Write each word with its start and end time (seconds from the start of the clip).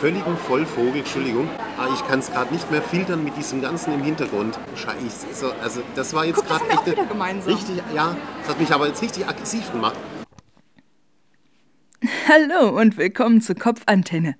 völligen 0.00 0.34
Vollvogel, 0.38 1.00
Entschuldigung, 1.00 1.46
aber 1.76 1.92
ich 1.92 2.02
kann 2.08 2.20
es 2.20 2.32
gerade 2.32 2.50
nicht 2.54 2.70
mehr 2.70 2.80
filtern 2.80 3.22
mit 3.22 3.36
diesem 3.36 3.60
Ganzen 3.60 3.92
im 3.92 4.02
Hintergrund. 4.02 4.58
Scheiße, 4.74 5.54
also 5.60 5.82
das 5.94 6.14
war 6.14 6.24
jetzt 6.24 6.42
gerade 6.46 6.66
echt 6.70 6.86
wieder 6.86 7.04
gemeinsam. 7.04 7.52
richtig, 7.52 7.82
ja, 7.94 8.16
das 8.38 8.48
hat 8.48 8.58
mich 8.58 8.72
aber 8.72 8.88
jetzt 8.88 9.02
richtig 9.02 9.28
aggressiv 9.28 9.70
gemacht. 9.70 9.96
Hallo 12.26 12.80
und 12.80 12.96
willkommen 12.96 13.42
zur 13.42 13.56
Kopfantenne. 13.56 14.36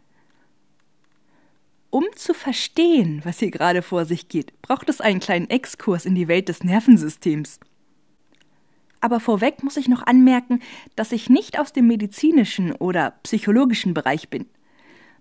Um 1.91 2.07
zu 2.17 2.33
verstehen, 2.33 3.21
was 3.25 3.41
hier 3.41 3.51
gerade 3.51 3.83
vor 3.83 4.07
sich 4.07 4.29
geht, 4.29 4.59
braucht 4.63 4.89
es 4.89 5.03
einen 5.03 5.21
kleinen 5.21 5.51
Exkurs 5.51 6.07
in 6.07 6.15
die 6.15 6.29
Welt 6.29 6.49
des 6.49 6.65
Nervensystems. 6.65 7.61
Aber 9.03 9.21
vorweg 9.21 9.63
muss 9.63 9.77
ich 9.77 9.89
noch 9.89 10.07
anmerken, 10.07 10.61
dass 10.97 11.13
ich 11.13 11.29
nicht 11.29 11.59
aus 11.59 11.75
dem 11.75 11.87
medizinischen 11.87 12.73
oder 12.73 13.11
psychologischen 13.25 13.93
Bereich 13.93 14.31
bin. 14.31 14.47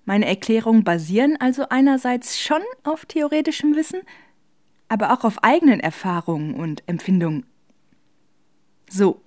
Meine 0.10 0.26
Erklärungen 0.26 0.84
basieren 0.84 1.38
also 1.40 1.70
einerseits 1.70 2.42
schon 2.42 2.64
auf 2.84 3.06
theoretischem 3.06 3.76
Wissen, 3.76 4.02
aber 4.88 5.14
auch 5.14 5.24
auf 5.24 5.44
eigenen 5.44 5.80
Erfahrungen 5.80 6.56
und 6.56 6.82
Empfindungen. 6.88 7.46
So. 8.90 9.22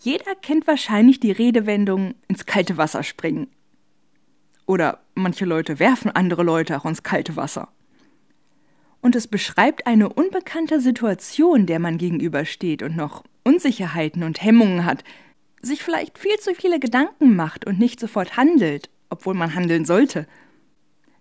Jeder 0.00 0.34
kennt 0.34 0.66
wahrscheinlich 0.66 1.20
die 1.20 1.30
Redewendung 1.30 2.14
ins 2.26 2.46
kalte 2.46 2.78
Wasser 2.78 3.02
springen. 3.02 3.48
Oder 4.64 5.00
manche 5.14 5.44
Leute 5.44 5.78
werfen 5.78 6.10
andere 6.10 6.42
Leute 6.42 6.78
auch 6.78 6.86
ins 6.86 7.02
kalte 7.02 7.36
Wasser. 7.36 7.68
Und 9.02 9.14
es 9.14 9.28
beschreibt 9.28 9.86
eine 9.86 10.08
unbekannte 10.08 10.80
Situation, 10.80 11.66
der 11.66 11.80
man 11.80 11.98
gegenübersteht 11.98 12.82
und 12.82 12.96
noch 12.96 13.24
Unsicherheiten 13.44 14.22
und 14.22 14.42
Hemmungen 14.42 14.86
hat, 14.86 15.04
sich 15.60 15.82
vielleicht 15.82 16.18
viel 16.18 16.38
zu 16.38 16.54
viele 16.54 16.80
Gedanken 16.80 17.36
macht 17.36 17.66
und 17.66 17.78
nicht 17.78 18.00
sofort 18.00 18.38
handelt, 18.38 18.88
obwohl 19.12 19.34
man 19.34 19.54
handeln 19.54 19.84
sollte. 19.84 20.26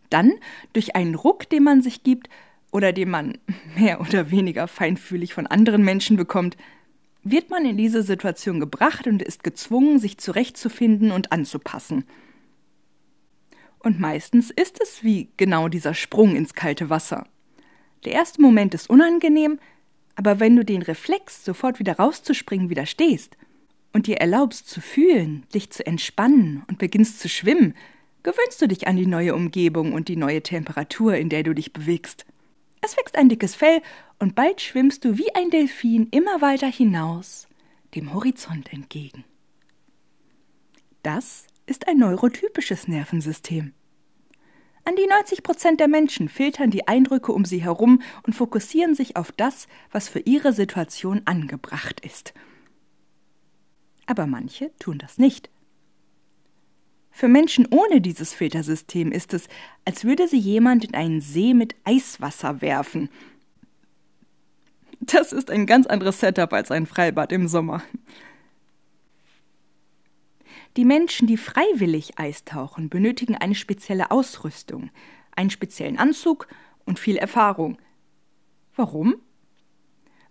Dann, 0.10 0.34
durch 0.74 0.96
einen 0.96 1.16
Ruck, 1.16 1.50
den 1.50 1.64
man 1.64 1.82
sich 1.82 2.04
gibt 2.04 2.30
oder 2.72 2.94
den 2.94 3.10
man 3.10 3.38
mehr 3.78 4.02
oder 4.02 4.32
weniger 4.32 4.68
feinfühlig 4.68 5.34
von 5.34 5.46
anderen 5.46 5.84
Menschen 5.84 6.18
bekommt, 6.18 6.58
wird 7.24 7.52
man 7.52 7.66
in 7.66 7.78
diese 7.78 8.02
Situation 8.02 8.60
gebracht 8.60 9.06
und 9.06 9.22
ist 9.22 9.44
gezwungen, 9.44 10.00
sich 10.00 10.18
zurechtzufinden 10.18 11.12
und 11.12 11.32
anzupassen. 11.32 12.06
Und 13.78 14.00
meistens 14.00 14.50
ist 14.50 14.82
es 14.82 15.04
wie 15.04 15.30
genau 15.38 15.68
dieser 15.68 15.94
Sprung 15.94 16.36
ins 16.36 16.54
kalte 16.54 16.90
Wasser. 16.90 17.28
Der 18.06 18.14
erste 18.14 18.42
Moment 18.42 18.74
ist 18.74 18.90
unangenehm, 18.90 19.60
aber 20.16 20.40
wenn 20.40 20.56
du 20.56 20.66
den 20.66 20.82
Reflex, 20.82 21.46
sofort 21.46 21.80
wieder 21.80 21.98
rauszuspringen, 21.98 22.70
widerstehst 22.70 23.38
und 23.94 24.08
dir 24.08 24.18
erlaubst 24.18 24.70
zu 24.70 24.82
fühlen, 24.82 25.46
dich 25.54 25.70
zu 25.72 25.86
entspannen 25.86 26.64
und 26.68 26.78
beginnst 26.78 27.20
zu 27.20 27.30
schwimmen, 27.30 27.76
gewöhnst 28.24 28.62
du 28.62 28.68
dich 28.68 28.88
an 28.88 28.96
die 28.96 29.08
neue 29.08 29.36
Umgebung 29.36 29.94
und 29.94 30.08
die 30.08 30.16
neue 30.16 30.42
Temperatur, 30.42 31.16
in 31.16 31.30
der 31.30 31.44
du 31.44 31.54
dich 31.54 31.74
bewegst. 31.74 32.26
Es 32.82 32.98
wächst 32.98 33.18
ein 33.18 33.30
dickes 33.30 33.56
Fell 33.56 33.82
und 34.20 34.36
bald 34.36 34.62
schwimmst 34.62 35.06
du 35.06 35.18
wie 35.18 35.34
ein 35.36 35.50
Delfin 35.50 36.08
immer 36.12 36.42
weiter 36.42 36.68
hinaus, 36.68 37.48
dem 37.96 38.14
Horizont 38.14 38.72
entgegen. 38.74 39.24
Das 41.04 41.48
ist 41.66 41.88
ein 41.88 41.98
neurotypisches 41.98 42.88
Nervensystem. 42.88 43.74
An 44.84 44.96
die 44.96 45.06
90 45.06 45.44
Prozent 45.44 45.80
der 45.80 45.88
Menschen 45.88 46.28
filtern 46.28 46.72
die 46.72 46.88
Eindrücke 46.88 47.32
um 47.32 47.46
sie 47.46 47.64
herum 47.64 48.02
und 48.24 48.34
fokussieren 48.34 48.96
sich 48.96 49.16
auf 49.16 49.32
das, 49.32 49.68
was 49.92 50.10
für 50.10 50.20
ihre 50.20 50.54
Situation 50.54 51.22
angebracht 51.26 52.00
ist. 52.00 52.34
Aber 54.12 54.28
manche 54.28 54.72
tun 54.78 54.98
das 54.98 55.18
nicht. 55.18 55.50
Für 57.12 57.30
Menschen 57.30 57.66
ohne 57.72 58.02
dieses 58.02 58.34
Filtersystem 58.34 59.10
ist 59.10 59.34
es, 59.34 59.48
als 59.86 60.04
würde 60.04 60.28
sie 60.28 60.38
jemand 60.38 60.84
in 60.84 60.96
einen 60.96 61.22
See 61.22 61.54
mit 61.54 61.76
Eiswasser 61.86 62.60
werfen. 62.60 63.08
Das 65.00 65.32
ist 65.32 65.50
ein 65.50 65.66
ganz 65.66 65.88
anderes 65.88 66.20
Setup 66.20 66.52
als 66.52 66.72
ein 66.72 66.88
Freibad 66.88 67.32
im 67.32 67.48
Sommer. 67.48 67.84
Die 70.76 70.84
Menschen, 70.84 71.26
die 71.26 71.38
freiwillig 71.38 72.20
eistauchen, 72.20 72.90
benötigen 72.90 73.38
eine 73.38 73.56
spezielle 73.56 74.12
Ausrüstung, 74.12 74.90
einen 75.38 75.52
speziellen 75.52 75.98
Anzug 75.98 76.50
und 76.84 77.00
viel 77.00 77.16
Erfahrung. 77.16 77.78
Warum? 78.76 79.16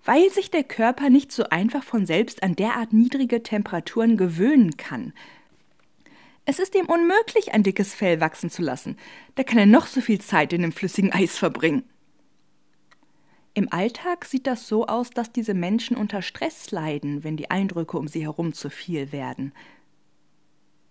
Weil 0.04 0.30
sich 0.30 0.50
der 0.50 0.64
Körper 0.64 1.10
nicht 1.10 1.30
so 1.32 1.44
einfach 1.44 1.84
von 1.84 2.06
selbst 2.06 2.42
an 2.42 2.56
derart 2.56 2.92
niedrige 2.92 3.42
Temperaturen 3.42 4.16
gewöhnen 4.16 4.76
kann. 4.76 5.12
Es 6.46 6.58
ist 6.58 6.74
ihm 6.74 6.86
unmöglich, 6.86 7.52
ein 7.52 7.62
dickes 7.62 7.94
Fell 7.94 8.20
wachsen 8.20 8.50
zu 8.50 8.62
lassen. 8.62 8.96
Da 9.34 9.44
kann 9.44 9.58
er 9.58 9.66
noch 9.66 9.86
so 9.86 10.00
viel 10.00 10.20
Zeit 10.20 10.52
in 10.52 10.62
dem 10.62 10.72
flüssigen 10.72 11.12
Eis 11.12 11.38
verbringen. 11.38 11.84
Im 13.52 13.72
Alltag 13.72 14.24
sieht 14.24 14.46
das 14.46 14.66
so 14.68 14.86
aus, 14.86 15.10
dass 15.10 15.32
diese 15.32 15.54
Menschen 15.54 15.96
unter 15.96 16.22
Stress 16.22 16.70
leiden, 16.70 17.24
wenn 17.24 17.36
die 17.36 17.50
Eindrücke 17.50 17.98
um 17.98 18.08
sie 18.08 18.22
herum 18.22 18.52
zu 18.52 18.70
viel 18.70 19.12
werden. 19.12 19.52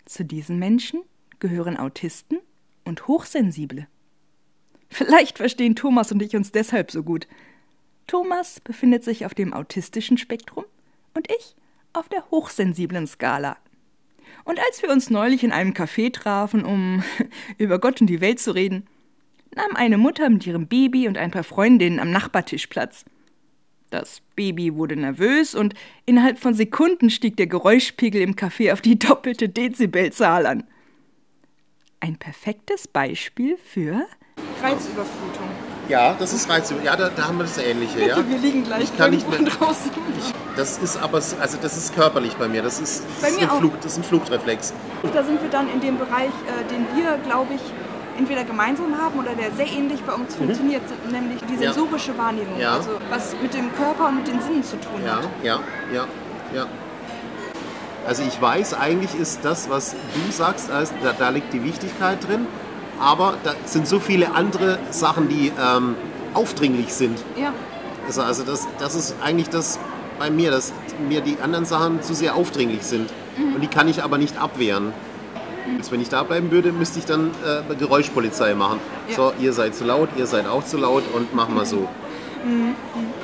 Zu 0.06 0.26
diesen 0.26 0.60
Menschen 0.60 1.02
gehören 1.40 1.78
Autisten 1.78 2.40
und 2.84 3.08
Hochsensible. 3.08 3.88
Vielleicht 4.90 5.38
verstehen 5.38 5.76
Thomas 5.76 6.12
und 6.12 6.22
ich 6.22 6.36
uns 6.36 6.52
deshalb 6.52 6.92
so 6.92 7.04
gut. 7.04 7.28
Thomas 8.10 8.60
befindet 8.60 9.04
sich 9.04 9.28
auf 9.28 9.36
dem 9.36 9.54
autistischen 9.54 10.18
Spektrum 10.18 10.66
und 11.14 11.30
ich 11.30 11.56
auf 11.94 12.10
der 12.10 12.32
hochsensiblen 12.32 13.06
Skala. 13.06 13.56
Und 14.46 14.60
als 14.60 14.82
wir 14.82 14.90
uns 14.90 15.12
neulich 15.12 15.44
in 15.44 15.52
einem 15.52 15.74
Café 15.74 16.12
trafen, 16.12 16.66
um 16.66 17.04
über 17.60 17.78
Gott 17.78 18.02
und 18.02 18.08
die 18.08 18.20
Welt 18.20 18.40
zu 18.40 18.50
reden, 18.50 18.88
nahm 19.56 19.76
eine 19.76 20.00
Mutter 20.00 20.28
mit 20.32 20.48
ihrem 20.48 20.66
Baby 20.66 21.08
und 21.08 21.20
ein 21.20 21.30
paar 21.30 21.44
Freundinnen 21.44 22.00
am 22.00 22.10
Nachbartisch 22.10 22.66
Platz. 22.66 23.06
Das 23.92 24.24
Baby 24.36 24.74
wurde 24.74 24.96
nervös 24.96 25.54
und 25.54 25.76
innerhalb 26.08 26.40
von 26.40 26.56
Sekunden 26.56 27.12
stieg 27.12 27.38
der 27.38 27.48
Geräuschpegel 27.48 28.24
im 28.24 28.34
Café 28.34 28.74
auf 28.74 28.82
die 28.82 28.98
doppelte 28.98 29.50
Dezibelzahl 29.50 30.48
an. 30.48 30.64
Ein 32.00 32.18
perfektes 32.18 32.88
Beispiel 32.88 33.58
für 33.58 34.08
Reizüberflutung. 34.64 35.49
Ja, 35.90 36.16
das 36.18 36.34
ist 36.34 36.48
Reizüberflutung. 36.48 36.86
Ja, 36.86 36.96
da, 36.96 37.10
da, 37.10 37.28
haben 37.28 37.38
wir 37.38 37.46
das 37.46 37.58
Ähnliche. 37.58 38.08
Ja? 38.08 38.18
Wir 38.18 38.38
liegen 38.38 38.64
gleich 38.64 38.84
ich 38.84 38.98
kann 38.98 39.10
nicht 39.10 39.28
mehr, 39.28 39.40
draußen. 39.40 39.92
Ich, 40.18 40.34
das 40.56 40.78
ist 40.78 41.02
aber, 41.02 41.18
also 41.18 41.58
das 41.60 41.78
ist 41.78 41.96
körperlich 41.96 42.36
bei 42.36 42.48
mir. 42.48 42.62
Das 42.62 42.80
ist, 42.80 43.04
das 43.20 43.32
ist, 43.32 43.42
ein, 43.42 43.50
Flug, 43.50 43.82
das 43.82 43.94
ist 43.94 43.98
ein 43.98 44.04
Fluchtreflex. 44.04 44.74
Da 45.14 45.24
sind 45.24 45.42
wir 45.42 45.50
dann 45.50 45.68
in 45.68 45.82
dem 45.82 45.98
Bereich, 45.98 46.30
äh, 46.30 46.64
den 46.72 46.86
wir, 46.96 47.18
glaube 47.26 47.56
ich, 47.56 47.62
entweder 48.20 48.44
gemeinsam 48.44 48.98
haben 48.98 49.18
oder 49.18 49.34
der 49.34 49.52
sehr 49.52 49.66
ähnlich 49.66 50.02
bei 50.04 50.14
uns 50.14 50.36
mhm. 50.36 50.46
funktioniert, 50.46 50.84
nämlich 51.12 51.40
die 51.50 51.58
sensorische 51.58 52.12
ja. 52.12 52.18
Wahrnehmung, 52.18 52.60
ja. 52.60 52.76
also 52.76 52.92
was 53.10 53.34
mit 53.42 53.54
dem 53.54 53.74
Körper 53.76 54.10
und 54.10 54.18
mit 54.18 54.28
den 54.28 54.42
Sinnen 54.42 54.64
zu 54.64 54.76
tun 54.76 55.02
ja, 55.04 55.16
hat. 55.16 55.24
Ja, 55.42 55.60
ja, 55.94 56.06
ja. 56.54 56.68
Also 58.06 58.24
ich 58.24 58.42
weiß, 58.42 58.74
eigentlich 58.74 59.16
ist 59.20 59.40
das, 59.44 59.70
was 59.70 59.94
du 59.94 60.32
sagst, 60.32 60.70
also 60.72 60.94
da, 61.02 61.14
da, 61.14 61.30
liegt 61.30 61.54
die 61.54 61.64
Wichtigkeit 61.64 62.28
drin, 62.28 62.48
aber 63.00 63.38
da 63.44 63.54
sind 63.66 63.88
so 63.88 64.00
viele 64.00 64.34
andere 64.34 64.80
Sachen, 64.92 65.30
die 65.30 65.52
ähm, 65.60 65.96
aufdringlich 66.34 66.94
sind. 66.94 67.18
Ja. 67.36 67.54
Also, 68.08 68.22
also 68.22 68.44
das, 68.44 68.68
das 68.80 68.96
ist 68.96 69.16
eigentlich 69.22 69.50
das 69.50 69.80
bei 70.18 70.30
mir, 70.30 70.52
dass 70.52 70.74
mir 71.08 71.22
die 71.22 71.38
anderen 71.42 71.66
Sachen 71.66 72.02
zu 72.02 72.14
sehr 72.14 72.36
aufdringlich 72.36 72.84
sind. 72.84 73.10
Mhm. 73.38 73.56
Und 73.56 73.62
die 73.62 73.68
kann 73.68 73.88
ich 73.88 74.04
aber 74.04 74.18
nicht 74.18 74.38
abwehren. 74.38 74.94
Jetzt, 75.78 75.92
wenn 75.92 76.02
ich 76.02 76.10
da 76.10 76.24
bleiben 76.24 76.52
würde, 76.52 76.72
müsste 76.72 77.00
ich 77.00 77.06
dann 77.06 77.32
äh, 77.46 77.76
Geräuschpolizei 77.76 78.56
machen. 78.56 78.80
Ja. 79.08 79.16
So, 79.16 79.34
ihr 79.40 79.54
seid 79.54 79.76
zu 79.76 79.86
laut, 79.86 80.10
ihr 80.18 80.26
seid 80.26 80.48
auch 80.48 80.66
zu 80.66 80.78
laut 80.78 81.04
und 81.14 81.34
machen 81.34 81.56
wir 81.56 81.66
so. 81.66 81.88
Mhm. 82.44 82.76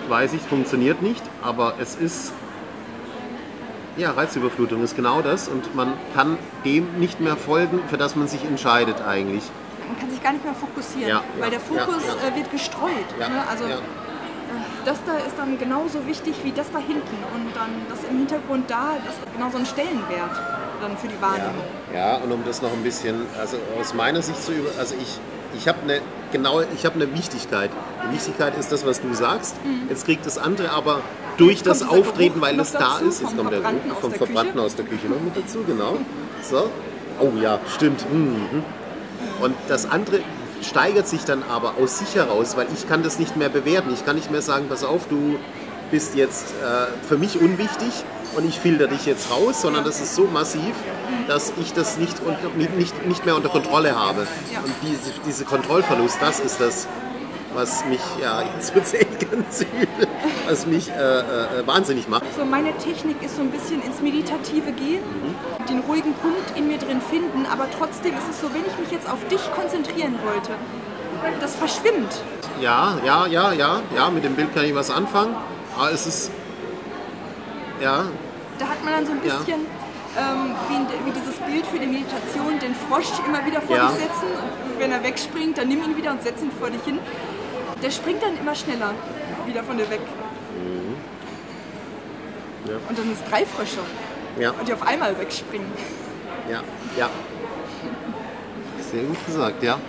Weiß 0.08 0.34
ich, 0.34 0.42
funktioniert 0.42 1.02
nicht, 1.02 1.24
aber 1.44 1.76
es 1.80 1.96
ist. 1.96 2.34
Ja, 3.98 4.12
Reizüberflutung 4.12 4.84
ist 4.84 4.98
genau 4.98 5.22
das 5.22 5.48
und 5.48 5.74
man 5.74 5.94
kann 6.14 6.38
dem 6.66 7.00
nicht 7.00 7.22
mehr 7.22 7.38
folgen, 7.38 7.80
für 7.88 7.98
das 7.98 8.18
man 8.18 8.28
sich 8.28 8.44
entscheidet 8.44 8.98
eigentlich. 9.02 9.44
Man 9.88 10.00
kann 10.00 10.10
sich 10.10 10.22
gar 10.22 10.34
nicht 10.34 10.44
mehr 10.44 10.56
fokussieren, 10.56 11.10
ja, 11.10 11.24
weil 11.40 11.52
der 11.52 11.60
Fokus 11.60 12.04
äh, 12.04 12.36
wird 12.36 12.52
gestreut. 12.52 13.10
Ne? 13.18 13.44
Also 13.50 13.66
äh, 13.66 13.78
das 14.86 14.98
da 15.06 15.18
ist 15.18 15.38
dann 15.38 15.58
genauso 15.58 16.06
wichtig 16.06 16.36
wie 16.44 16.52
das 16.52 16.72
da 16.72 16.80
hinten 16.80 17.18
und 17.34 17.56
dann 17.56 17.70
das 17.90 18.00
im 18.10 18.18
Hintergrund 18.18 18.70
da, 18.70 18.94
das 19.06 19.16
hat 19.20 19.34
genauso 19.34 19.58
einen 19.58 19.66
Stellenwert 19.66 20.36
dann 20.82 20.98
für 20.98 21.08
die 21.08 21.20
Wahrnehmung. 21.22 21.66
Ja, 21.94 22.18
und 22.18 22.32
um 22.32 22.44
das 22.46 22.62
noch 22.62 22.72
ein 22.72 22.84
bisschen, 22.84 23.26
also 23.40 23.58
aus 23.80 23.94
meiner 23.94 24.22
Sicht 24.22 24.44
zu 24.44 24.52
über, 24.52 24.70
also 24.78 24.96
ich, 25.02 25.20
ich 25.58 25.68
habe 25.68 25.80
eine 25.84 26.02
genau, 26.36 26.62
ich 26.62 26.86
habe 26.86 26.96
eine 26.96 27.14
Wichtigkeit. 27.14 27.70
Die 28.08 28.16
Wichtigkeit 28.16 28.58
ist 28.58 28.72
das, 28.72 28.86
was 28.86 29.02
du 29.02 29.14
sagst. 29.14 29.56
Mhm. 29.64 29.90
Jetzt 29.90 30.06
kriegt 30.06 30.26
das 30.26 30.38
andere 30.38 30.72
aber 30.72 31.02
durch 31.38 31.64
das 31.64 31.82
Auftreten, 31.88 32.42
weil 32.42 32.58
das 32.58 32.72
da 32.72 33.00
ist, 33.00 33.22
jetzt 33.22 33.36
kommt 33.38 33.52
der 33.52 33.62
Geruch 33.62 34.00
vom 34.02 34.12
Verbrannten 34.12 34.60
aus 34.60 34.76
der 34.76 34.86
Küche 34.86 35.08
noch 35.08 35.22
mit 35.22 35.36
dazu, 35.36 35.64
genau. 35.66 35.98
So. 36.42 36.70
Oh 37.20 37.32
ja, 37.42 37.60
stimmt. 37.74 38.06
Mhm. 38.12 38.64
Und 39.42 39.56
das 39.68 39.90
andere 39.90 40.20
steigert 40.62 41.08
sich 41.08 41.24
dann 41.26 41.44
aber 41.44 41.76
aus 41.82 42.00
sich 42.00 42.16
heraus, 42.16 42.58
weil 42.58 42.68
ich 42.74 42.88
kann 42.88 43.04
das 43.04 43.20
nicht 43.20 43.36
mehr 43.38 43.50
bewerten. 43.50 43.94
Ich 43.94 44.06
kann 44.06 44.16
nicht 44.16 44.32
mehr 44.32 44.42
sagen, 44.42 44.66
pass 44.70 44.84
auf, 44.84 45.08
du 45.10 45.38
bist 45.92 46.16
jetzt 46.16 46.54
äh, 46.64 47.06
für 47.08 47.18
mich 47.18 47.40
unwichtig, 47.40 47.92
und 48.36 48.48
ich 48.48 48.60
filter 48.60 48.88
dich 48.88 49.06
jetzt 49.06 49.32
raus, 49.32 49.62
sondern 49.62 49.84
das 49.84 50.02
ist 50.02 50.16
so 50.16 50.26
massiv, 50.26 50.76
dass 51.28 51.54
ich 51.62 51.74
das 51.74 51.98
nicht, 51.98 52.16
nicht, 52.78 53.08
nicht 53.08 53.26
mehr 53.26 53.36
unter 53.36 53.50
Kontrolle 53.50 53.96
habe. 53.96 54.22
Und 54.22 54.74
diese, 54.84 55.12
diese 55.26 55.46
Kontrollverlust, 55.46 56.18
das 56.22 56.40
ist 56.40 56.60
das, 56.60 56.88
was 57.56 57.86
mich, 57.86 58.02
ja, 58.22 58.44
jetzt 58.56 58.76
wird 58.76 58.86
es 58.86 58.94
echt 58.94 59.32
ganz 59.32 59.62
übel, 59.62 60.08
was 60.48 60.66
mich 60.66 60.90
äh, 60.90 61.20
äh, 61.20 61.66
wahnsinnig 61.66 62.08
macht. 62.08 62.24
So 62.36 62.46
meine 62.46 62.76
Technik 62.78 63.22
ist 63.24 63.38
so 63.38 63.42
ein 63.42 63.52
bisschen 63.52 63.82
ins 63.82 64.02
Meditative 64.02 64.72
gehen, 64.74 65.02
mhm. 65.02 65.66
den 65.68 65.80
ruhigen 65.80 66.14
Punkt 66.16 66.56
in 66.56 66.68
mir 66.68 66.78
drin 66.78 67.02
finden, 67.10 67.46
aber 67.52 67.68
trotzdem 67.78 68.14
ist 68.14 68.30
es 68.30 68.42
so, 68.42 68.54
wenn 68.54 68.62
ich 68.62 68.78
mich 68.80 68.92
jetzt 68.92 69.10
auf 69.10 69.26
dich 69.30 69.42
konzentrieren 69.54 70.16
wollte, 70.26 70.52
das 71.40 71.56
verschwimmt. 71.56 72.22
Ja, 72.62 72.98
ja, 73.04 73.26
ja, 73.26 73.54
ja, 73.54 73.82
ja, 73.96 74.10
mit 74.10 74.24
dem 74.24 74.36
Bild 74.36 74.54
kann 74.54 74.66
ich 74.66 74.76
was 74.76 74.92
anfangen, 74.92 75.36
aber 75.78 75.92
es 75.92 76.06
ist, 76.06 76.32
ja. 77.82 78.06
Da 78.60 78.66
hat 78.68 78.84
man 78.84 78.94
dann 78.94 79.06
so 79.06 79.12
ein 79.14 79.22
bisschen... 79.22 79.62
Ja. 79.62 79.70
Ähm, 80.18 80.56
wie, 80.70 81.06
wie, 81.06 81.12
dieses 81.12 81.36
Bild 81.36 81.66
für 81.68 81.78
die 81.78 81.88
Meditation, 81.88 82.58
den 82.58 82.74
Frosch 82.74 83.12
immer 83.28 83.46
wieder 83.46 83.60
vor 83.60 83.76
ja. 83.76 83.90
dich 83.90 83.98
setzen. 83.98 84.32
Und 84.64 84.80
wenn 84.80 84.94
er 84.94 85.04
wegspringt, 85.04 85.58
dann 85.58 85.68
nimm 85.68 85.84
ihn 85.84 85.98
wieder 85.98 86.12
und 86.12 86.24
setz 86.24 86.42
ihn 86.42 86.52
vor 86.58 86.70
dich 86.70 86.82
hin. 86.86 87.00
Der 87.82 87.92
springt 87.92 88.24
dann 88.24 88.38
immer 88.38 88.56
schneller 88.56 88.94
wieder 89.46 89.64
von 89.64 89.78
dir 89.78 89.90
weg. 89.90 90.02
Mhm. 90.56 90.96
Ja. 92.70 92.78
Und 92.90 92.98
dann 92.98 93.12
ist 93.12 93.24
drei 93.30 93.46
Frösche. 93.46 93.80
Ja. 94.40 94.52
Und 94.52 94.68
die 94.68 94.74
auf 94.74 94.82
einmal 94.82 95.18
wegspringen. 95.20 95.68
Ja, 96.50 96.62
ja. 96.98 97.10
Sehr 98.92 99.04
gut 99.04 99.26
gesagt, 99.26 99.64
ja. 99.64 99.80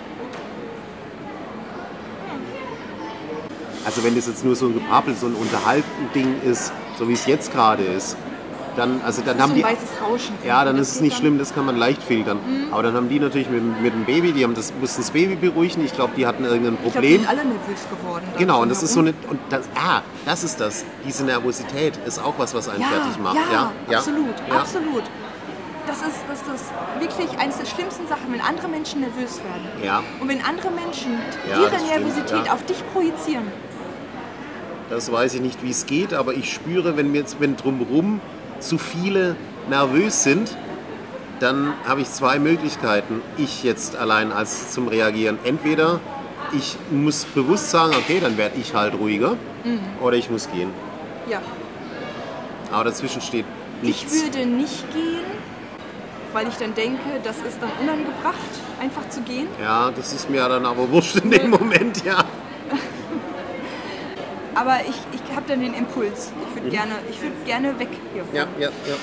Also 3.85 4.03
wenn 4.03 4.17
das 4.17 4.27
jetzt 4.27 4.45
nur 4.45 4.57
so 4.57 4.67
ein 4.67 4.75
Gepappel, 4.75 5.15
so 5.15 5.27
ein 5.27 5.35
Unterhalten-Ding 5.35 6.43
ist, 6.43 6.73
so 6.99 7.09
wie 7.09 7.13
es 7.13 7.27
jetzt 7.27 7.53
gerade 7.53 7.85
ist, 7.85 8.17
dann, 8.77 9.01
also 9.05 9.23
dann 9.23 9.41
haben 9.41 9.51
so 9.51 9.57
die. 9.57 9.65
weißes 9.65 9.89
Rauschen. 10.03 10.35
Ja, 10.45 10.65
dann 10.65 10.77
ist 10.77 10.91
es 10.91 11.01
nicht 11.01 11.17
schlimm, 11.17 11.39
das 11.39 11.55
kann 11.55 11.65
man 11.65 11.77
leicht 11.77 12.03
filtern. 12.03 12.39
Mhm. 12.39 12.73
Aber 12.73 12.83
dann 12.83 12.95
haben 12.95 13.09
die 13.09 13.19
natürlich 13.19 13.49
mit, 13.49 13.63
mit 13.81 13.93
dem 13.93 14.05
Baby, 14.05 14.33
die 14.33 14.45
haben 14.45 14.55
das, 14.55 14.73
mussten 14.81 15.03
das 15.03 15.11
Baby 15.11 15.37
beruhigen. 15.37 15.85
Ich 15.85 15.95
glaube, 15.95 16.13
die 16.17 16.27
hatten 16.27 16.45
irgendein 16.45 16.77
Problem. 16.77 16.87
Ich 16.87 16.93
glaub, 16.93 17.03
die 17.03 17.17
sind 17.17 17.29
alle 17.29 17.45
nervös 17.45 17.87
geworden. 17.91 18.25
Genau, 18.39 18.63
und 18.63 18.69
das 18.69 18.83
ist 18.83 18.93
so 18.93 19.01
eine. 19.01 19.15
Und 19.29 19.41
das, 19.51 19.69
ah, 19.75 20.03
das 20.25 20.45
ist 20.45 20.61
das. 20.61 20.85
Diese 21.07 21.25
Nervosität 21.25 21.99
ist 22.07 22.19
auch 22.19 22.35
was, 22.39 22.55
was 22.55 22.69
einen 22.69 22.83
ja, 22.83 22.89
fertig 22.89 23.19
macht. 23.23 23.37
Ja, 23.37 23.73
ja 23.89 23.99
absolut, 23.99 24.35
ja. 24.49 24.61
absolut. 24.61 25.05
Das 25.87 25.99
ist, 25.99 26.17
das 26.29 26.41
ist 26.61 26.65
wirklich 26.99 27.39
eines 27.39 27.59
der 27.59 27.67
schlimmsten 27.67 28.09
Sachen, 28.09 28.33
wenn 28.33 28.41
andere 28.41 28.67
Menschen 28.67 29.01
nervös 29.01 29.39
werden. 29.39 29.85
Ja. 29.85 30.03
Und 30.21 30.29
wenn 30.29 30.45
andere 30.45 30.71
Menschen 30.71 31.17
ihre 31.49 31.71
Nervosität 31.71 32.29
stimmt, 32.29 32.53
auf 32.53 32.65
dich 32.67 32.83
projizieren. 32.93 33.45
Das 34.91 35.11
weiß 35.11 35.35
ich 35.35 35.41
nicht, 35.41 35.63
wie 35.63 35.71
es 35.71 35.87
geht, 35.87 36.13
aber 36.13 36.35
ich 36.35 36.53
spüre, 36.53 36.97
wenn 36.97 37.13
mir 37.13 37.19
jetzt, 37.19 37.41
wenn 37.41 37.57
drumherum 37.57 38.21
zu 38.61 38.79
viele 38.79 39.37
nervös 39.69 40.23
sind, 40.23 40.57
dann 41.41 41.75
habe 41.87 42.01
ich 42.01 42.11
zwei 42.11 42.39
Möglichkeiten. 42.39 43.21
Ich 43.37 43.63
jetzt 43.63 43.97
allein 43.97 44.33
als 44.33 44.73
zum 44.73 44.89
Reagieren. 44.89 45.39
Entweder 45.45 46.01
ich 46.53 46.77
muss 46.91 47.25
bewusst 47.25 47.71
sagen, 47.71 47.95
okay, 47.97 48.21
dann 48.21 48.37
werde 48.37 48.59
ich 48.59 48.75
halt 48.75 48.95
ruhiger, 48.95 49.37
mhm. 49.65 49.81
oder 50.01 50.17
ich 50.17 50.31
muss 50.31 50.51
gehen. 50.51 50.71
Ja. 51.29 51.41
Aber 52.73 52.85
dazwischen 52.85 53.21
steht 53.21 53.47
nichts. 53.83 54.15
Ich 54.15 54.23
würde 54.23 54.47
nicht 54.47 54.93
gehen, 54.93 55.25
weil 56.33 56.49
ich 56.49 56.57
dann 56.57 56.75
denke, 56.75 57.21
das 57.25 57.37
ist 57.39 57.59
dann 57.61 57.71
unangebracht, 57.81 58.37
einfach 58.81 59.09
zu 59.09 59.21
gehen. 59.23 59.49
Ja, 59.61 59.91
das 59.91 60.13
ist 60.13 60.31
mir 60.31 60.49
dann 60.49 60.67
aber 60.67 60.91
wurscht 60.91 61.17
in 61.17 61.31
dem 61.31 61.51
Moment, 61.51 62.05
ja. 62.05 62.19
aber 64.55 64.81
ich, 64.81 64.97
ich 65.13 65.23
habe 65.37 65.47
dann 65.47 65.61
den 65.61 65.75
Impuls. 65.75 66.33
Ich 66.49 66.55
würde 66.55 66.67
mhm. 66.67 66.71
gerne, 66.71 66.93
würd 67.21 67.45
gerne 67.45 67.79
weg 67.79 67.91
hiervon. 68.13 68.35
Ja, 68.35 68.47
ja, 68.59 68.69
ja. 68.69 68.97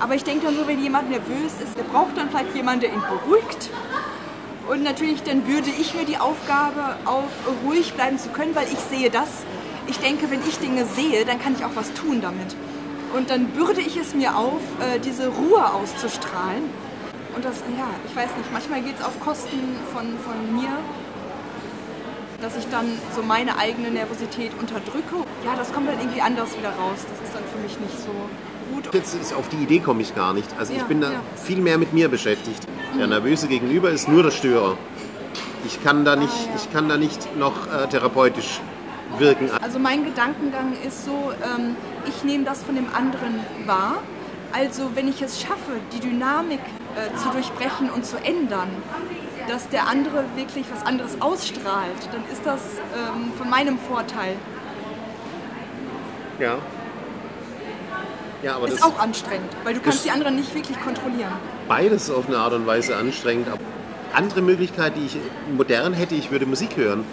Aber 0.00 0.14
ich 0.14 0.22
denke 0.22 0.46
dann 0.46 0.56
so, 0.56 0.66
wenn 0.66 0.80
jemand 0.80 1.10
nervös 1.10 1.52
ist, 1.62 1.76
der 1.76 1.82
braucht 1.82 2.16
dann 2.16 2.30
vielleicht 2.30 2.54
jemanden, 2.54 2.82
der 2.82 2.92
ihn 2.92 3.02
beruhigt. 3.02 3.70
Und 4.68 4.84
natürlich 4.84 5.22
dann 5.22 5.46
würde 5.48 5.70
ich 5.70 5.94
mir 5.94 6.04
die 6.04 6.18
Aufgabe 6.18 6.96
auf, 7.04 7.30
ruhig 7.66 7.94
bleiben 7.94 8.18
zu 8.18 8.28
können, 8.28 8.54
weil 8.54 8.66
ich 8.66 8.78
sehe 8.78 9.10
das. 9.10 9.28
Ich 9.88 9.98
denke, 9.98 10.30
wenn 10.30 10.40
ich 10.46 10.58
Dinge 10.58 10.84
sehe, 10.84 11.24
dann 11.24 11.40
kann 11.40 11.54
ich 11.54 11.64
auch 11.64 11.74
was 11.74 11.92
tun 11.94 12.20
damit. 12.20 12.54
Und 13.14 13.30
dann 13.30 13.46
bürde 13.48 13.80
ich 13.80 13.96
es 13.96 14.14
mir 14.14 14.36
auf, 14.36 14.60
äh, 14.80 15.00
diese 15.00 15.28
Ruhe 15.28 15.72
auszustrahlen. 15.72 16.64
Und 17.34 17.44
das, 17.44 17.56
ja, 17.76 17.88
ich 18.06 18.14
weiß 18.14 18.28
nicht, 18.36 18.52
manchmal 18.52 18.82
geht 18.82 18.98
es 18.98 19.04
auf 19.04 19.18
Kosten 19.20 19.76
von, 19.92 20.06
von 20.20 20.54
mir 20.54 20.68
dass 22.40 22.56
ich 22.56 22.66
dann 22.70 22.86
so 23.14 23.22
meine 23.22 23.58
eigene 23.58 23.90
Nervosität 23.90 24.52
unterdrücke. 24.58 25.16
Ja, 25.44 25.56
das 25.56 25.72
kommt 25.72 25.88
dann 25.88 25.98
irgendwie 25.98 26.20
anders 26.20 26.56
wieder 26.56 26.70
raus. 26.70 26.98
Das 27.08 27.28
ist 27.28 27.34
dann 27.34 27.42
für 27.52 27.58
mich 27.58 27.78
nicht 27.80 27.98
so 27.98 28.12
gut. 28.72 28.94
Jetzt 28.94 29.14
ist, 29.14 29.34
auf 29.34 29.48
die 29.48 29.56
Idee 29.56 29.80
komme 29.80 30.02
ich 30.02 30.14
gar 30.14 30.34
nicht. 30.34 30.48
Also 30.58 30.72
ja, 30.72 30.80
ich 30.80 30.84
bin 30.84 31.00
da 31.00 31.12
ja. 31.12 31.20
viel 31.36 31.58
mehr 31.58 31.78
mit 31.78 31.92
mir 31.92 32.08
beschäftigt. 32.08 32.66
Der 32.96 33.06
mhm. 33.06 33.12
nervöse 33.12 33.48
Gegenüber 33.48 33.90
ist 33.90 34.08
nur 34.08 34.22
der 34.22 34.30
Störer. 34.30 34.76
Ich 35.66 35.82
kann 35.82 36.04
da 36.04 36.14
nicht, 36.14 36.32
ah, 36.32 36.50
ja. 36.50 36.56
ich 36.56 36.72
kann 36.72 36.88
da 36.88 36.96
nicht 36.96 37.36
noch 37.36 37.66
äh, 37.66 37.88
therapeutisch 37.88 38.60
wirken. 39.18 39.50
Also 39.60 39.78
mein 39.78 40.04
Gedankengang 40.04 40.74
ist 40.86 41.04
so, 41.04 41.32
ähm, 41.42 41.74
ich 42.06 42.22
nehme 42.22 42.44
das 42.44 42.62
von 42.62 42.76
dem 42.76 42.86
anderen 42.94 43.40
wahr. 43.66 44.02
Also 44.52 44.90
wenn 44.94 45.08
ich 45.08 45.20
es 45.20 45.40
schaffe, 45.40 45.72
die 45.92 46.00
Dynamik 46.00 46.60
äh, 46.94 47.14
zu 47.16 47.28
durchbrechen 47.30 47.90
und 47.90 48.06
zu 48.06 48.16
ändern, 48.16 48.70
dass 49.48 49.68
der 49.68 49.88
andere 49.88 50.24
wirklich 50.36 50.66
was 50.72 50.84
anderes 50.86 51.20
ausstrahlt, 51.20 52.08
dann 52.12 52.22
ist 52.30 52.44
das 52.44 52.60
ähm, 52.94 53.32
von 53.36 53.48
meinem 53.48 53.78
Vorteil. 53.78 54.36
Ja. 56.38 56.58
Ja, 58.42 58.54
aber 58.54 58.68
ist 58.68 58.76
das 58.76 58.82
auch 58.82 58.98
anstrengend, 59.00 59.50
weil 59.64 59.74
du 59.74 59.80
kannst 59.80 60.04
die 60.04 60.10
anderen 60.10 60.36
nicht 60.36 60.54
wirklich 60.54 60.80
kontrollieren. 60.80 61.32
Beides 61.66 62.08
auf 62.08 62.28
eine 62.28 62.38
Art 62.38 62.52
und 62.52 62.66
Weise 62.66 62.96
anstrengend. 62.96 63.48
Aber 63.48 63.60
andere 64.14 64.42
Möglichkeit, 64.42 64.96
die 64.96 65.06
ich 65.06 65.16
modern 65.56 65.92
hätte, 65.92 66.14
ich 66.14 66.30
würde 66.30 66.46
Musik 66.46 66.76
hören. 66.76 67.04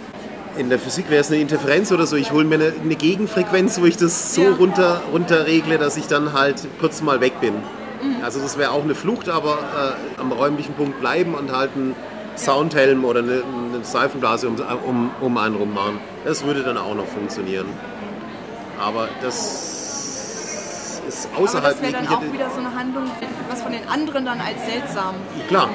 In 0.56 0.70
der 0.70 0.78
Physik 0.78 1.10
wäre 1.10 1.20
es 1.20 1.28
eine 1.28 1.40
Interferenz 1.40 1.90
oder 1.90 2.06
so. 2.06 2.16
Ich 2.16 2.30
hole 2.30 2.44
mir 2.44 2.54
eine, 2.54 2.72
eine, 2.80 2.94
Gegenfrequenz, 2.94 3.80
wo 3.80 3.86
ich 3.86 3.96
das 3.96 4.34
so 4.34 4.42
ja. 4.42 4.52
runter, 4.52 5.02
runter 5.12 5.46
regle, 5.46 5.78
dass 5.78 5.96
ich 5.96 6.06
dann 6.06 6.32
halt 6.32 6.66
kurz 6.80 7.02
mal 7.02 7.20
weg 7.20 7.40
bin. 7.40 7.54
Mhm. 7.54 8.22
Also 8.22 8.40
das 8.40 8.56
wäre 8.56 8.70
auch 8.70 8.84
eine 8.84 8.94
Flucht, 8.94 9.28
aber 9.28 9.96
äh, 10.16 10.20
am 10.20 10.32
räumlichen 10.32 10.74
Punkt 10.74 11.00
bleiben 11.00 11.34
und 11.34 11.52
halt 11.54 11.76
ein 11.76 11.94
Soundhelm 12.36 13.04
oder 13.04 13.20
eine, 13.20 13.42
eine 13.42 13.84
Seifenblase 13.84 14.48
um, 14.48 14.56
um, 14.86 15.10
um 15.20 15.38
einen 15.38 15.56
rum 15.56 15.74
machen. 15.74 16.00
Das 16.24 16.44
würde 16.44 16.62
dann 16.62 16.76
auch 16.76 16.94
noch 16.94 17.06
funktionieren. 17.06 17.66
Aber 18.78 19.08
das 19.22 21.00
ist 21.08 21.28
außerhalb 21.36 21.76
Aber 21.76 21.82
das 21.82 21.92
wäre 21.92 22.04
dann 22.04 22.08
auch 22.08 22.32
wieder 22.32 22.50
so 22.50 22.58
eine 22.58 22.74
Handlung, 22.74 23.04
was 23.48 23.62
von 23.62 23.72
den 23.72 23.88
anderen 23.88 24.24
dann 24.24 24.40
als 24.40 24.64
seltsam 24.66 25.14
Klar, 25.48 25.68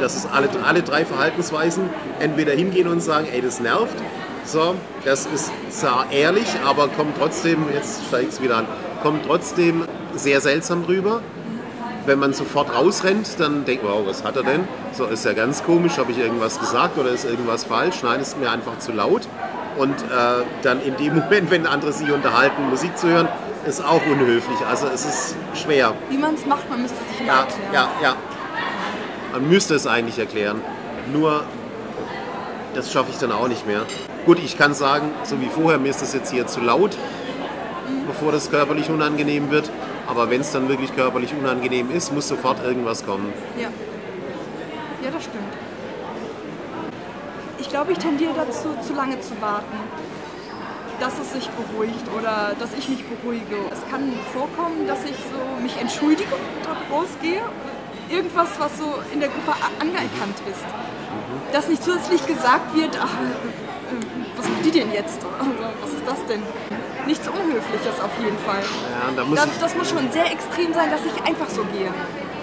das 0.00 0.16
ist 0.16 0.28
alle, 0.32 0.48
alle 0.64 0.82
drei 0.82 1.04
Verhaltensweisen 1.04 1.88
entweder 2.20 2.52
hingehen 2.52 2.88
und 2.88 3.00
sagen, 3.00 3.26
ey, 3.32 3.40
das 3.40 3.60
nervt. 3.60 3.96
So, 4.44 4.74
das 5.04 5.26
ist 5.26 5.50
zwar 5.70 6.12
ehrlich, 6.12 6.46
aber 6.66 6.88
kommt 6.88 7.16
trotzdem, 7.18 7.64
jetzt 7.72 8.02
steigt 8.08 8.32
es 8.32 8.42
wieder 8.42 8.58
an, 8.58 8.66
kommt 9.02 9.24
trotzdem 9.26 9.84
sehr 10.14 10.40
seltsam 10.42 10.84
rüber 10.84 11.22
wenn 12.06 12.18
man 12.18 12.32
sofort 12.32 12.74
rausrennt, 12.74 13.38
dann 13.38 13.64
denkt 13.64 13.84
man, 13.84 13.92
wow, 13.92 14.02
was 14.06 14.24
hat 14.24 14.36
er 14.36 14.42
denn? 14.42 14.66
So 14.92 15.06
ist 15.06 15.24
ja 15.24 15.32
ganz 15.32 15.64
komisch, 15.64 15.98
habe 15.98 16.12
ich 16.12 16.18
irgendwas 16.18 16.60
gesagt 16.60 16.98
oder 16.98 17.10
ist 17.10 17.24
irgendwas 17.24 17.64
falsch? 17.64 18.02
Nein, 18.02 18.20
ist 18.20 18.38
mir 18.38 18.50
einfach 18.50 18.78
zu 18.78 18.92
laut. 18.92 19.22
Und 19.76 19.90
äh, 19.90 20.44
dann 20.62 20.82
in 20.82 20.96
dem 20.96 21.14
Moment, 21.20 21.50
wenn 21.50 21.66
andere 21.66 21.92
sich 21.92 22.10
unterhalten, 22.10 22.68
Musik 22.68 22.96
zu 22.96 23.08
hören, 23.08 23.28
ist 23.66 23.84
auch 23.84 24.04
unhöflich. 24.06 24.58
Also 24.68 24.86
es 24.88 25.04
ist 25.04 25.36
schwer. 25.54 25.94
Wie 26.10 26.18
man 26.18 26.34
es 26.34 26.44
macht, 26.46 26.68
man 26.68 26.82
müsste 26.82 26.98
sich 27.08 27.26
ja, 27.26 27.40
erklären. 27.40 27.72
Ja, 27.72 27.88
ja. 28.02 28.16
Man 29.32 29.48
müsste 29.48 29.74
es 29.74 29.86
eigentlich 29.86 30.18
erklären. 30.18 30.60
Nur 31.12 31.44
das 32.74 32.92
schaffe 32.92 33.10
ich 33.10 33.18
dann 33.18 33.32
auch 33.32 33.48
nicht 33.48 33.66
mehr. 33.66 33.82
Gut, 34.26 34.38
ich 34.38 34.58
kann 34.58 34.74
sagen, 34.74 35.10
so 35.22 35.40
wie 35.40 35.48
vorher, 35.48 35.78
mir 35.78 35.90
ist 35.90 36.02
das 36.02 36.12
jetzt 36.12 36.30
hier 36.30 36.46
zu 36.46 36.60
laut, 36.60 36.96
bevor 38.06 38.32
das 38.32 38.50
körperlich 38.50 38.90
unangenehm 38.90 39.50
wird. 39.50 39.70
Aber 40.06 40.30
wenn 40.30 40.40
es 40.40 40.52
dann 40.52 40.68
wirklich 40.68 40.94
körperlich 40.94 41.32
unangenehm 41.34 41.90
ist, 41.90 42.12
muss 42.12 42.28
sofort 42.28 42.62
irgendwas 42.62 43.04
kommen. 43.04 43.32
Ja. 43.58 43.68
Ja, 45.02 45.10
das 45.10 45.24
stimmt. 45.24 45.52
Ich 47.58 47.68
glaube, 47.68 47.92
ich 47.92 47.98
tendiere 47.98 48.32
dazu, 48.34 48.68
zu 48.86 48.94
lange 48.94 49.20
zu 49.20 49.40
warten, 49.40 49.76
dass 51.00 51.18
es 51.18 51.32
sich 51.32 51.48
beruhigt 51.50 52.04
oder 52.16 52.54
dass 52.58 52.72
ich 52.74 52.88
mich 52.88 53.04
beruhige. 53.04 53.56
Es 53.72 53.80
kann 53.90 54.12
vorkommen, 54.32 54.86
dass 54.86 55.04
ich 55.04 55.16
so 55.16 55.62
mich 55.62 55.76
entschuldige 55.80 56.34
und 56.34 56.94
rausgehe. 56.94 57.42
Irgendwas, 58.10 58.48
was 58.58 58.78
so 58.78 58.94
in 59.12 59.20
der 59.20 59.30
Gruppe 59.30 59.52
anerkannt 59.80 60.38
ist. 60.50 60.64
Dass 61.52 61.68
nicht 61.68 61.82
zusätzlich 61.82 62.26
gesagt 62.26 62.74
wird, 62.76 62.98
ach, 63.00 63.08
äh, 63.08 63.96
äh, 63.96 64.26
was 64.36 64.48
macht 64.48 64.64
die 64.64 64.70
denn 64.70 64.92
jetzt? 64.92 65.18
Was 65.82 65.92
ist 65.92 66.06
das 66.06 66.26
denn? 66.26 66.42
Nichts 67.06 67.28
Unhöfliches 67.28 68.00
auf 68.02 68.10
jeden 68.20 68.38
Fall. 68.38 68.60
Ja, 68.60 69.12
da 69.16 69.24
muss 69.24 69.38
das, 69.38 69.58
das 69.60 69.74
muss 69.76 69.90
schon 69.90 70.10
sehr 70.12 70.30
extrem 70.30 70.72
sein, 70.74 70.90
dass 70.90 71.00
ich 71.04 71.22
einfach 71.26 71.48
so 71.48 71.62
gehe. 71.64 71.86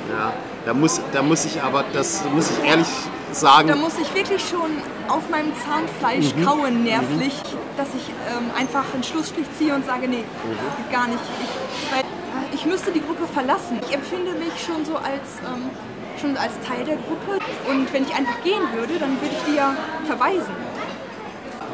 Ja, 0.09 0.33
da 0.65 0.73
muss, 0.73 1.01
da 1.11 1.21
muss 1.21 1.45
ich 1.45 1.61
aber, 1.61 1.83
das 1.93 2.23
muss 2.33 2.49
ich 2.51 2.67
ehrlich 2.67 2.87
sagen. 3.31 3.67
Da 3.67 3.75
muss 3.75 3.97
ich 3.99 4.13
wirklich 4.13 4.41
schon 4.41 4.71
auf 5.07 5.29
meinem 5.29 5.53
Zahnfleisch 5.65 6.35
mhm. 6.35 6.45
kauen, 6.45 6.83
nervlich, 6.83 7.33
mhm. 7.33 7.77
dass 7.77 7.87
ich 7.95 8.09
ähm, 8.09 8.49
einfach 8.57 8.83
einen 8.93 9.03
Schlussstrich 9.03 9.45
ziehe 9.57 9.73
und 9.73 9.85
sage, 9.85 10.07
nee, 10.07 10.23
mhm. 10.23 10.91
gar 10.91 11.07
nicht. 11.07 11.21
Ich, 11.41 11.91
weil, 11.91 12.01
äh, 12.01 12.55
ich 12.55 12.61
ich 12.61 12.67
müsste 12.67 12.91
die 12.91 13.01
Gruppe 13.01 13.25
verlassen. 13.33 13.79
Ich 13.87 13.95
empfinde 13.95 14.33
mich 14.33 14.53
schon 14.63 14.85
so 14.85 14.95
als, 14.95 15.41
ähm, 15.43 15.71
schon 16.21 16.37
als 16.37 16.53
Teil 16.67 16.85
der 16.85 16.97
Gruppe. 16.97 17.43
Und 17.67 17.91
wenn 17.91 18.03
ich 18.03 18.13
einfach 18.13 18.39
gehen 18.43 18.61
würde, 18.75 18.99
dann 18.99 19.19
würde 19.19 19.33
ich 19.35 19.51
die 19.51 19.55
ja 19.55 19.75
verweisen. 20.05 20.53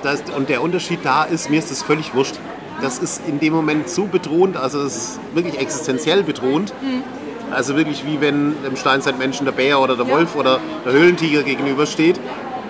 Das, 0.01 0.22
und 0.34 0.48
der 0.48 0.62
Unterschied 0.62 1.00
da 1.03 1.25
ist, 1.25 1.50
mir 1.50 1.60
ist 1.60 1.72
das 1.72 1.84
völlig 1.84 2.15
wurscht. 2.15 2.36
Das 2.81 3.00
ist 3.00 3.22
in 3.27 3.39
dem 3.39 3.53
Moment 3.53 3.89
so 3.89 4.05
bedrohend, 4.05 4.55
also 4.57 4.81
es 4.81 4.96
ist 4.96 5.19
wirklich 5.34 5.60
existenziell 5.60 6.24
bedrohend. 6.24 6.74
Mhm. 6.81 7.03
Also 7.51 7.75
wirklich 7.75 8.05
wie 8.05 8.19
wenn 8.19 8.62
dem 8.63 8.75
Steinzeitmenschen 8.75 9.46
der 9.46 9.53
Bär 9.53 9.79
oder 9.79 9.96
der 9.96 10.05
ja. 10.05 10.12
Wolf 10.12 10.36
oder 10.36 10.60
der 10.86 10.93
Höhlentiger 10.93 11.43
gegenübersteht 11.43 12.19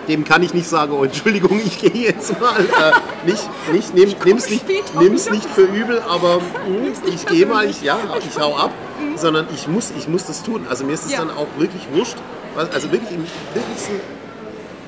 dem 0.08 0.24
kann 0.24 0.42
ich 0.42 0.54
nicht 0.54 0.68
sagen, 0.68 0.94
oh 0.94 1.04
Entschuldigung, 1.04 1.60
ich 1.66 1.80
gehe 1.80 1.92
jetzt 1.92 2.40
mal. 2.40 2.60
Äh, 2.60 3.28
nicht, 3.30 3.44
nicht, 3.72 3.94
nimm, 3.94 4.16
nimm's, 4.26 4.50
nicht, 4.50 4.66
nimm's 4.96 5.30
nicht 5.30 5.50
für 5.50 5.64
übel, 5.64 6.02
aber 6.02 6.38
mh, 6.68 7.10
ich 7.14 7.26
gehe 7.26 7.46
mal, 7.46 7.70
ich, 7.70 7.82
ja, 7.82 7.98
ich 8.20 8.40
hau 8.40 8.56
ab, 8.56 8.72
mhm. 9.00 9.18
sondern 9.18 9.48
ich 9.54 9.68
muss, 9.68 9.92
ich 9.98 10.08
muss 10.08 10.26
das 10.26 10.44
tun. 10.44 10.66
Also 10.70 10.86
mir 10.86 10.94
ist 10.94 11.06
es 11.06 11.12
ja. 11.12 11.20
dann 11.20 11.32
auch 11.32 11.48
wirklich 11.58 11.88
wurscht, 11.94 12.18
also 12.56 12.92
wirklich 12.92 13.12
im 13.12 13.26
wirklichsten, 13.54 14.00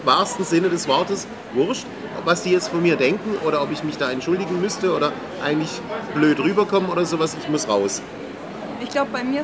wahrsten 0.05 0.45
Sinne 0.45 0.69
des 0.69 0.87
Wortes 0.87 1.27
wurscht, 1.53 1.85
was 2.25 2.43
die 2.43 2.51
jetzt 2.51 2.69
von 2.69 2.81
mir 2.81 2.95
denken 2.95 3.35
oder 3.45 3.61
ob 3.61 3.71
ich 3.71 3.83
mich 3.83 3.97
da 3.97 4.11
entschuldigen 4.11 4.59
müsste 4.61 4.95
oder 4.95 5.11
eigentlich 5.43 5.81
blöd 6.13 6.39
rüberkommen 6.39 6.89
oder 6.89 7.05
sowas, 7.05 7.35
ich 7.39 7.49
muss 7.49 7.67
raus. 7.67 8.01
Ich 8.81 8.89
glaube, 8.89 9.09
bei 9.11 9.23
mir 9.23 9.43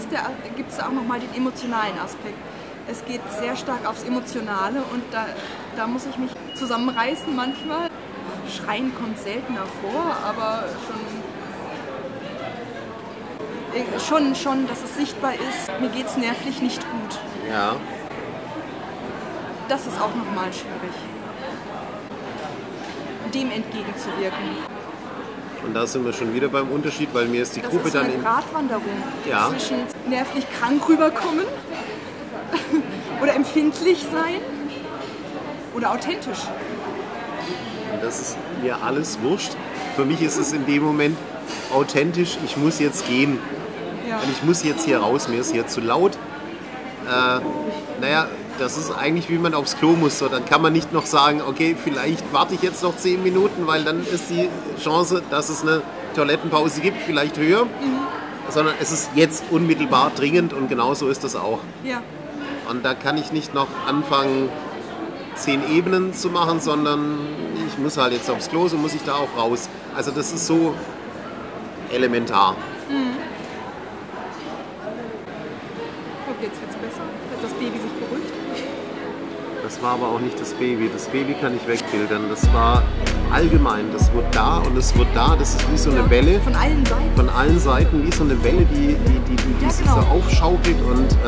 gibt 0.56 0.72
es 0.72 0.80
auch 0.80 0.92
nochmal 0.92 1.20
den 1.20 1.34
emotionalen 1.36 1.98
Aspekt 2.04 2.38
es 2.88 3.04
geht 3.06 3.22
sehr 3.40 3.56
stark 3.56 3.88
aufs 3.88 4.04
Emotionale 4.04 4.84
und 4.94 5.04
da, 5.12 5.26
da 5.76 5.88
muss 5.88 6.06
ich 6.06 6.18
mich 6.18 6.32
zusammenreißen 6.56 7.36
manchmal. 7.36 7.90
Schreien 8.48 8.94
kommt 8.96 9.18
seltener 9.20 9.66
vor, 9.82 10.16
aber 10.24 10.66
schon, 10.86 11.02
äh, 13.80 14.00
schon, 14.00 14.36
schon, 14.36 14.68
dass 14.68 14.84
es 14.84 14.96
sichtbar 14.96 15.34
ist, 15.34 15.80
mir 15.80 15.90
geht 15.90 16.06
es 16.06 16.16
nervlich 16.18 16.62
nicht 16.62 16.80
gut. 16.80 17.20
Ja. 17.50 17.76
Das 19.68 19.88
ist 19.88 20.00
auch 20.00 20.14
nochmal 20.14 20.54
schwierig, 20.54 20.94
dem 23.36 23.52
entgegenzuwirken. 23.52 24.76
Und 25.66 25.74
da 25.74 25.86
sind 25.86 26.06
wir 26.06 26.14
schon 26.14 26.34
wieder 26.34 26.48
beim 26.48 26.70
Unterschied, 26.70 27.10
weil 27.14 27.26
mir 27.26 27.42
ist 27.42 27.56
die 27.56 27.62
das 27.62 27.72
Gruppe 27.72 27.88
ist 27.88 27.96
dann 27.96 28.12
in 28.12 28.22
Gratwanderung 28.22 28.84
ja. 29.28 29.50
zwischen 29.50 29.78
nervlich 30.08 30.46
krank 30.60 30.88
rüberkommen 30.88 31.46
oder 33.22 33.36
empfindlich 33.36 34.06
sein 34.12 34.42
oder 35.76 35.92
authentisch. 35.92 36.40
Und 37.94 38.04
das 38.04 38.22
ist 38.22 38.38
mir 38.62 38.82
alles 38.82 39.20
wurscht. 39.22 39.54
Für 39.96 40.06
mich 40.06 40.22
ist 40.22 40.38
es 40.38 40.54
in 40.54 40.66
dem 40.66 40.84
Moment 40.84 41.18
authentisch, 41.74 42.38
ich 42.46 42.58
muss 42.58 42.80
jetzt 42.80 43.08
gehen. 43.08 43.40
Ja. 44.08 44.18
Und 44.20 44.32
ich 44.32 44.44
muss 44.44 44.64
jetzt 44.64 44.86
hier 44.86 45.00
raus, 45.00 45.28
mir 45.28 45.40
ist 45.40 45.52
hier 45.52 45.68
zu 45.68 45.82
laut. 45.82 46.14
Äh, 47.08 47.40
naja, 48.02 48.28
das 48.60 48.78
ist 48.78 48.92
eigentlich 48.92 49.30
wie 49.30 49.38
man 49.38 49.54
aufs 49.54 49.78
Klo 49.78 49.92
muss. 49.92 50.20
So, 50.20 50.28
dann 50.28 50.46
kann 50.46 50.62
man 50.62 50.74
nicht 50.74 50.94
noch 50.94 51.06
sagen, 51.06 51.42
okay, 51.42 51.76
vielleicht 51.82 52.34
warte 52.34 52.56
ich 52.56 52.62
jetzt 52.62 52.84
noch 52.84 52.96
zehn 52.98 53.24
Minuten, 53.24 53.68
weil 53.68 53.84
dann 53.84 54.02
ist 54.06 54.30
die 54.30 54.50
Chance, 54.82 55.22
dass 55.30 55.50
es 55.50 55.62
eine 55.62 55.82
Toilettenpause 56.16 56.82
gibt, 56.82 57.02
vielleicht 57.02 57.38
höher. 57.38 57.66
Mhm. 57.66 57.70
Sondern 58.50 58.76
es 58.80 58.92
ist 58.92 59.10
jetzt 59.16 59.44
unmittelbar 59.50 60.12
dringend 60.16 60.54
und 60.54 60.70
genauso 60.70 61.08
ist 61.08 61.24
das 61.24 61.36
auch. 61.36 61.60
Ja. 61.84 62.02
Und 62.70 62.86
da 62.86 62.94
kann 62.94 63.18
ich 63.18 63.32
nicht 63.32 63.54
noch 63.54 63.68
anfangen, 63.88 64.50
zehn 65.36 65.62
Ebenen 65.72 66.14
zu 66.14 66.30
machen, 66.30 66.60
sondern 66.62 67.18
ich 67.68 67.78
muss 67.78 67.98
halt 67.98 68.14
jetzt 68.14 68.30
aufs 68.30 68.50
Klo, 68.50 68.68
so 68.68 68.78
muss 68.78 68.94
ich 68.94 69.04
da 69.04 69.16
auch 69.16 69.36
raus. 69.38 69.68
Also 69.96 70.12
das 70.12 70.32
ist 70.32 70.46
so 70.48 70.74
elementar. 71.92 72.56
Mhm. 72.90 73.26
Jetzt 76.42 76.62
wird 76.62 76.70
es 76.70 76.78
besser. 76.78 77.02
Hat 77.02 77.44
das 77.44 77.54
Baby 77.54 77.80
sich 77.80 77.92
beruhigt? 77.94 78.45
Das 79.66 79.82
war 79.82 79.94
aber 79.94 80.10
auch 80.10 80.20
nicht 80.20 80.40
das 80.40 80.54
Baby. 80.54 80.92
Das 80.94 81.08
Baby 81.08 81.34
kann 81.42 81.56
ich 81.56 81.68
wegbildern. 81.68 82.30
Das 82.30 82.54
war 82.54 82.84
allgemein. 83.34 83.92
Das 83.92 84.14
wurde 84.14 84.28
da 84.32 84.58
und 84.60 84.78
es 84.78 84.96
wurde 84.96 85.10
da. 85.16 85.36
Das 85.36 85.56
ist 85.56 85.72
wie 85.72 85.78
so 85.78 85.90
eine 85.90 86.02
ja, 86.02 86.10
Welle. 86.12 86.40
Von 86.42 86.54
allen 86.54 86.86
Seiten. 86.86 87.16
Von 87.16 87.30
allen 87.30 87.60
Seiten, 87.60 88.06
wie 88.06 88.12
so 88.12 88.26
eine 88.26 88.44
Welle, 88.44 88.64
die, 88.66 88.94
die, 88.94 89.20
die, 89.28 89.36
die, 89.36 89.54
ja, 89.54 89.58
genau. 89.62 89.72
sich 89.72 89.88
so 89.88 89.98
aufschaukelt 89.98 90.78
und 90.88 91.12
äh, 91.14 91.28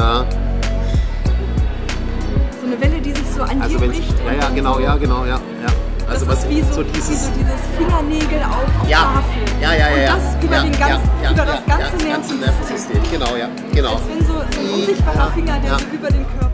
eine 2.63 2.79
Welle, 2.79 3.01
die 3.01 3.12
sich 3.12 3.27
so 3.36 3.41
an 3.41 3.60
also 3.60 3.79
dir 3.79 3.88
bricht. 3.88 4.13
Ja, 4.24 4.34
ja, 4.34 4.50
genau, 4.53 4.75
so. 4.75 4.79
ja, 4.82 4.98
genau, 4.98 5.25
ja. 5.25 5.39
ja. 5.39 5.67
Also 6.08 6.27
das 6.27 6.36
was, 6.36 6.44
ist 6.44 6.50
wie 6.51 6.62
so, 6.62 6.74
so, 6.74 6.84
dieses, 6.84 7.10
wie 7.10 7.15
so 7.15 7.32
dieses 7.39 7.62
Fingernägel 7.75 8.44
auf, 8.44 8.84
auf 8.84 8.88
ja. 8.88 9.24
Ja, 9.60 9.74
ja, 9.74 9.98
ja. 9.98 10.13
Und 10.13 10.22
das 10.22 10.44
über, 10.44 10.56
ja, 10.58 10.62
den 10.62 10.77
ganzen, 10.77 11.10
ja, 11.24 11.32
über 11.32 11.44
das 11.46 11.65
ganze 11.65 12.06
Nervensystem. 12.06 13.01
Genau, 13.12 13.36
ja, 13.36 13.50
genau. 13.74 13.94
Als 13.94 14.01
wenn 14.08 14.24
so, 14.27 14.34
so 14.34 14.39
ein 14.39 14.74
unsichtbarer 14.75 15.32
Finger, 15.32 15.60
der 15.60 15.79
so 15.79 15.86
über 15.91 16.10
den 16.10 16.24
Körper 16.27 16.47